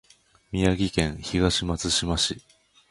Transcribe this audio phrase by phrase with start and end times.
[0.51, 2.41] 宮城県東松島市